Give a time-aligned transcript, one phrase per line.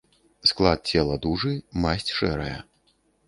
[0.51, 1.53] Склад цела дужы,
[1.85, 2.57] масць шэрая.